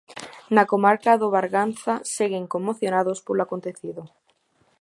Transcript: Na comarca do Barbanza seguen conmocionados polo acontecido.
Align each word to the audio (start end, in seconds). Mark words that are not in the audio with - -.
Na 0.55 0.63
comarca 0.71 1.19
do 1.21 1.27
Barbanza 1.35 1.93
seguen 2.15 2.45
conmocionados 2.53 3.19
polo 3.25 3.41
acontecido. 3.45 4.01